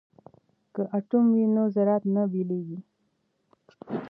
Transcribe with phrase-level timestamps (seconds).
[0.73, 2.79] که اټوم وي نو ذرات نه بېلیږي.